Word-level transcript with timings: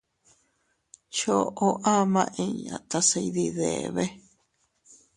Choʼo 1.15 1.67
ama 1.95 2.23
inña 2.45 2.75
tase 2.89 3.17
iydidebe. 3.27 4.05